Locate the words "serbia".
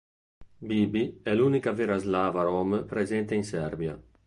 3.43-4.01